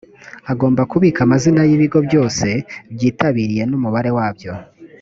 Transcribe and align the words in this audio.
agomba 0.51 0.81
kubika 0.91 1.19
amazina 1.23 1.61
y’ibigo 1.69 1.99
byose 2.07 2.47
byitabiriye 2.93 3.63
n’umubare 3.67 4.09
wabyo 4.17 4.51